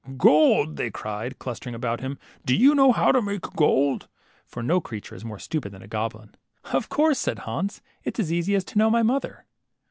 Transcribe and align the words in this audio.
Gold," 0.17 0.77
they 0.77 0.89
cried, 0.89 1.37
clustering 1.37 1.75
about 1.75 1.99
him, 1.99 2.17
do 2.43 2.55
you 2.55 2.73
know 2.73 2.91
how 2.91 3.11
to 3.11 3.21
make 3.21 3.41
gold?" 3.55 4.07
for 4.47 4.63
no 4.63 4.81
creature 4.81 5.13
is 5.13 5.23
more 5.23 5.37
stupid 5.37 5.71
than 5.71 5.83
a 5.83 5.87
goblin. 5.87 6.33
Of 6.73 6.89
course," 6.89 7.19
said 7.19 7.37
Hans, 7.45 7.83
it's 8.03 8.19
as 8.19 8.31
easy 8.33 8.55
as 8.55 8.63
to 8.63 8.79
know 8.79 8.89
my 8.89 9.03
mother." 9.03 9.45